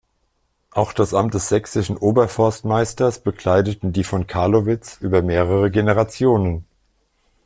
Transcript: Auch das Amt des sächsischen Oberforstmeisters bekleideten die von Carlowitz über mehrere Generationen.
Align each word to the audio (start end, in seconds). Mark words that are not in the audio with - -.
Auch 0.71 0.93
das 0.93 1.13
Amt 1.13 1.35
des 1.35 1.47
sächsischen 1.49 1.95
Oberforstmeisters 1.95 3.19
bekleideten 3.19 3.93
die 3.93 4.03
von 4.03 4.25
Carlowitz 4.25 4.97
über 4.99 5.21
mehrere 5.21 5.69
Generationen. 5.69 6.65